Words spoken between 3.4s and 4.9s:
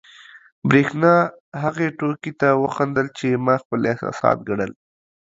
ما خپل احساسات ګڼل.